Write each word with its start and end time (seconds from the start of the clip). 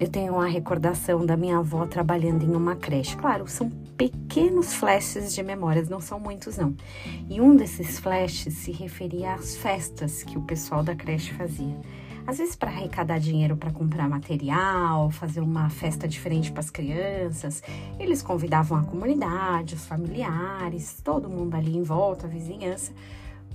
eu 0.00 0.08
tenho 0.08 0.34
uma 0.34 0.46
recordação 0.46 1.26
da 1.26 1.36
minha 1.36 1.58
avó 1.58 1.84
trabalhando 1.84 2.44
em 2.44 2.54
uma 2.54 2.76
creche. 2.76 3.16
Claro, 3.16 3.48
são 3.48 3.68
pequenos 3.96 4.72
flashes 4.74 5.34
de 5.34 5.42
memórias, 5.42 5.88
não 5.88 6.00
são 6.00 6.20
muitos 6.20 6.56
não. 6.56 6.74
E 7.28 7.40
um 7.40 7.56
desses 7.56 7.98
flashes 7.98 8.54
se 8.54 8.70
referia 8.70 9.34
às 9.34 9.56
festas 9.56 10.22
que 10.22 10.38
o 10.38 10.42
pessoal 10.42 10.84
da 10.84 10.94
creche 10.94 11.34
fazia. 11.34 11.76
Às 12.24 12.38
vezes 12.38 12.54
para 12.54 12.70
arrecadar 12.70 13.18
dinheiro 13.18 13.56
para 13.56 13.72
comprar 13.72 14.08
material, 14.08 15.10
fazer 15.10 15.40
uma 15.40 15.68
festa 15.68 16.06
diferente 16.06 16.52
para 16.52 16.60
as 16.60 16.70
crianças, 16.70 17.60
eles 17.98 18.22
convidavam 18.22 18.78
a 18.78 18.84
comunidade, 18.84 19.74
os 19.74 19.84
familiares, 19.84 21.00
todo 21.02 21.28
mundo 21.28 21.56
ali 21.56 21.76
em 21.76 21.82
volta, 21.82 22.26
a 22.26 22.30
vizinhança, 22.30 22.92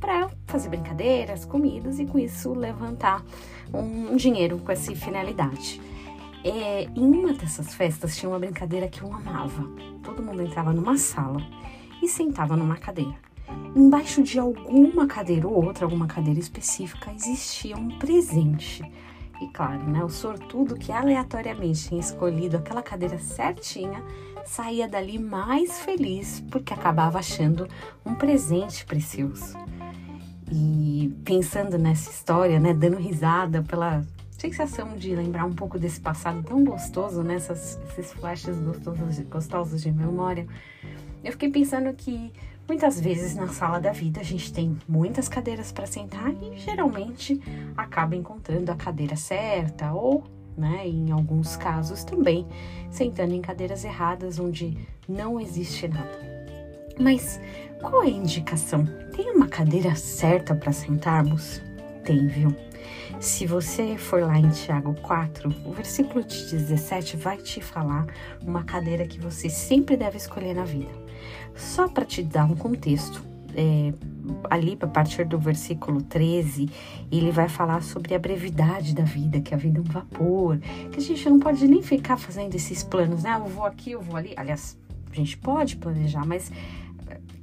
para 0.00 0.28
fazer 0.46 0.70
brincadeiras, 0.70 1.44
comidas 1.44 2.00
e 2.00 2.06
com 2.06 2.18
isso 2.18 2.52
levantar 2.52 3.22
um 3.72 4.16
dinheiro 4.16 4.58
com 4.58 4.72
essa 4.72 4.92
finalidade. 4.96 5.91
É, 6.44 6.88
em 6.96 7.04
uma 7.04 7.32
dessas 7.32 7.72
festas 7.72 8.16
tinha 8.16 8.28
uma 8.28 8.38
brincadeira 8.38 8.88
que 8.88 9.02
eu 9.02 9.12
amava. 9.12 9.64
Todo 10.02 10.22
mundo 10.22 10.42
entrava 10.42 10.72
numa 10.72 10.96
sala 10.96 11.40
e 12.02 12.08
sentava 12.08 12.56
numa 12.56 12.76
cadeira. 12.76 13.14
Embaixo 13.76 14.22
de 14.22 14.38
alguma 14.38 15.06
cadeira 15.06 15.46
ou 15.46 15.64
outra, 15.64 15.84
alguma 15.84 16.06
cadeira 16.06 16.40
específica, 16.40 17.12
existia 17.12 17.76
um 17.76 17.96
presente. 17.98 18.82
E 19.40 19.48
claro, 19.48 19.84
né, 19.84 20.04
o 20.04 20.08
sortudo 20.08 20.76
que 20.76 20.90
aleatoriamente 20.90 21.88
tinha 21.88 22.00
escolhido 22.00 22.56
aquela 22.56 22.82
cadeira 22.82 23.18
certinha 23.18 24.02
saía 24.44 24.88
dali 24.88 25.18
mais 25.18 25.80
feliz 25.80 26.42
porque 26.50 26.74
acabava 26.74 27.18
achando 27.18 27.68
um 28.04 28.14
presente 28.14 28.84
precioso. 28.84 29.56
E 30.50 31.12
pensando 31.24 31.78
nessa 31.78 32.10
história, 32.10 32.60
né, 32.60 32.74
dando 32.74 32.96
risada 32.96 33.62
pela 33.62 34.04
sensação 34.42 34.96
de 34.96 35.14
lembrar 35.14 35.44
um 35.44 35.52
pouco 35.52 35.78
desse 35.78 36.00
passado 36.00 36.42
tão 36.42 36.64
gostoso, 36.64 37.22
né? 37.22 37.36
Essas, 37.36 37.78
esses 37.88 38.12
flashes 38.12 38.58
gostosos, 38.58 39.18
gostosos 39.20 39.82
de 39.82 39.92
memória. 39.92 40.46
Eu 41.22 41.30
fiquei 41.32 41.48
pensando 41.48 41.92
que 41.94 42.32
muitas 42.66 43.00
vezes 43.00 43.36
na 43.36 43.46
sala 43.48 43.78
da 43.78 43.92
vida 43.92 44.20
a 44.20 44.24
gente 44.24 44.52
tem 44.52 44.76
muitas 44.88 45.28
cadeiras 45.28 45.70
para 45.70 45.86
sentar 45.86 46.32
e 46.42 46.58
geralmente 46.58 47.40
acaba 47.76 48.16
encontrando 48.16 48.72
a 48.72 48.74
cadeira 48.74 49.14
certa 49.14 49.92
ou, 49.92 50.24
né, 50.56 50.88
em 50.88 51.12
alguns 51.12 51.56
casos 51.56 52.02
também, 52.02 52.44
sentando 52.90 53.34
em 53.34 53.40
cadeiras 53.40 53.84
erradas 53.84 54.40
onde 54.40 54.76
não 55.08 55.40
existe 55.40 55.86
nada. 55.86 56.18
Mas 56.98 57.40
qual 57.80 58.02
é 58.02 58.06
a 58.06 58.10
indicação? 58.10 58.84
Tem 59.14 59.30
uma 59.30 59.46
cadeira 59.46 59.94
certa 59.94 60.52
para 60.52 60.72
sentarmos? 60.72 61.62
Tem, 62.04 62.26
viu? 62.26 62.71
Se 63.22 63.46
você 63.46 63.96
for 63.96 64.20
lá 64.20 64.36
em 64.36 64.50
Tiago 64.50 64.94
4, 64.94 65.48
o 65.64 65.72
versículo 65.72 66.24
de 66.24 66.44
17 66.50 67.16
vai 67.16 67.36
te 67.36 67.60
falar 67.60 68.04
uma 68.44 68.64
cadeira 68.64 69.06
que 69.06 69.20
você 69.20 69.48
sempre 69.48 69.96
deve 69.96 70.16
escolher 70.16 70.56
na 70.56 70.64
vida. 70.64 70.90
Só 71.54 71.86
para 71.86 72.04
te 72.04 72.20
dar 72.20 72.44
um 72.46 72.56
contexto, 72.56 73.24
é, 73.54 73.92
ali 74.50 74.76
a 74.80 74.88
partir 74.88 75.24
do 75.24 75.38
versículo 75.38 76.02
13, 76.02 76.68
ele 77.12 77.30
vai 77.30 77.48
falar 77.48 77.84
sobre 77.84 78.12
a 78.12 78.18
brevidade 78.18 78.92
da 78.92 79.04
vida, 79.04 79.40
que 79.40 79.54
a 79.54 79.56
vida 79.56 79.78
é 79.78 79.80
um 79.80 79.84
vapor, 79.84 80.58
que 80.90 80.98
a 80.98 81.02
gente 81.02 81.30
não 81.30 81.38
pode 81.38 81.68
nem 81.68 81.80
ficar 81.80 82.16
fazendo 82.16 82.56
esses 82.56 82.82
planos, 82.82 83.22
né? 83.22 83.36
Eu 83.36 83.46
vou 83.46 83.64
aqui, 83.64 83.92
eu 83.92 84.00
vou 84.00 84.16
ali. 84.16 84.34
Aliás, 84.36 84.76
a 85.12 85.14
gente 85.14 85.36
pode 85.36 85.76
planejar, 85.76 86.26
mas 86.26 86.50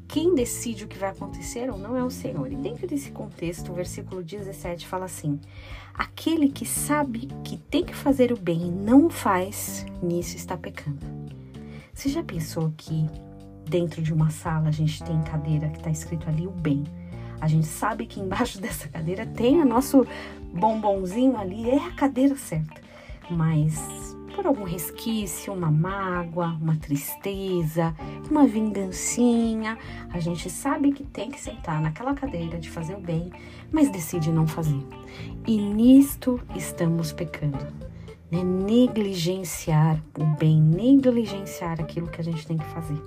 quem 0.09 0.33
decide 0.33 0.85
o 0.85 0.87
que 0.87 0.97
vai 0.97 1.11
acontecer 1.11 1.69
ou 1.69 1.77
não 1.77 1.95
é 1.95 2.03
o 2.03 2.09
Senhor. 2.09 2.51
E 2.51 2.55
dentro 2.55 2.87
desse 2.87 3.11
contexto, 3.11 3.71
o 3.71 3.75
versículo 3.75 4.23
17 4.23 4.87
fala 4.87 5.05
assim: 5.05 5.39
Aquele 5.93 6.49
que 6.49 6.65
sabe 6.65 7.29
que 7.43 7.57
tem 7.57 7.85
que 7.85 7.95
fazer 7.95 8.33
o 8.33 8.37
bem 8.37 8.67
e 8.67 8.71
não 8.71 9.05
o 9.05 9.09
faz, 9.09 9.85
nisso 10.01 10.35
está 10.35 10.57
pecando. 10.57 11.05
Você 11.93 12.09
já 12.09 12.23
pensou 12.23 12.73
que 12.75 13.07
dentro 13.69 14.01
de 14.01 14.11
uma 14.11 14.31
sala 14.31 14.69
a 14.69 14.71
gente 14.71 15.03
tem 15.03 15.21
cadeira 15.21 15.69
que 15.69 15.77
está 15.77 15.91
escrito 15.91 16.27
ali 16.27 16.47
o 16.47 16.51
bem? 16.51 16.83
A 17.39 17.47
gente 17.47 17.67
sabe 17.67 18.07
que 18.07 18.19
embaixo 18.19 18.59
dessa 18.59 18.87
cadeira 18.87 19.27
tem 19.27 19.61
o 19.61 19.65
nosso 19.65 20.07
bombonzinho 20.51 21.37
ali, 21.37 21.69
é 21.69 21.77
a 21.77 21.91
cadeira 21.91 22.35
certa. 22.35 22.81
Mas 23.29 23.77
por 24.39 24.47
algum 24.47 24.63
resquício, 24.63 25.51
uma 25.51 25.69
mágoa, 25.69 26.57
uma 26.61 26.77
tristeza, 26.77 27.93
uma 28.31 28.47
vingancinha. 28.47 29.77
A 30.13 30.19
gente 30.21 30.49
sabe 30.49 30.93
que 30.93 31.03
tem 31.03 31.29
que 31.29 31.41
sentar 31.41 31.81
naquela 31.81 32.13
cadeira 32.13 32.57
de 32.57 32.69
fazer 32.69 32.95
o 32.95 33.01
bem, 33.01 33.29
mas 33.69 33.91
decide 33.91 34.31
não 34.31 34.47
fazer. 34.47 34.81
E 35.45 35.59
nisto 35.59 36.39
estamos 36.55 37.11
pecando. 37.11 37.67
Né? 38.31 38.41
Negligenciar 38.41 40.01
o 40.17 40.23
bem, 40.37 40.61
negligenciar 40.61 41.81
aquilo 41.81 42.07
que 42.07 42.21
a 42.21 42.23
gente 42.23 42.47
tem 42.47 42.57
que 42.57 42.67
fazer. 42.67 43.01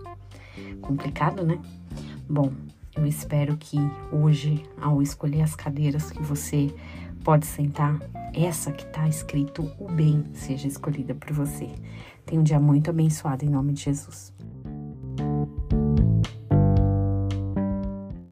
Complicado, 0.83 1.47
né? 1.47 1.59
Bom, 2.29 2.53
eu 2.95 3.07
espero 3.07 3.57
que 3.57 3.79
hoje, 4.13 4.67
ao 4.79 5.01
escolher 5.01 5.41
as 5.41 5.57
cadeiras 5.57 6.11
que 6.11 6.23
você 6.23 6.75
pode 7.23 7.47
sentar, 7.47 7.99
essa 8.35 8.73
que 8.73 8.85
está 8.85 9.09
escrito 9.09 9.71
o 9.79 9.91
bem 9.91 10.25
seja 10.33 10.67
escolhida 10.67 11.15
por 11.15 11.33
você. 11.33 11.69
Tenha 12.27 12.41
um 12.41 12.45
dia 12.45 12.61
muito 12.61 12.91
abençoado 12.91 13.45
em 13.45 13.49
nome 13.49 13.73
de 13.73 13.83
Jesus. 13.83 14.33